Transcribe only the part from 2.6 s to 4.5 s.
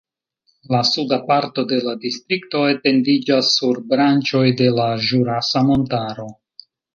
etendiĝas sur branĉoj